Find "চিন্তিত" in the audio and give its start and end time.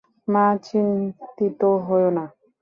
0.63-1.61